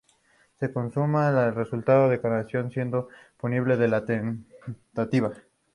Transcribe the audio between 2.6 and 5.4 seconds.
siendo punible la tentativa.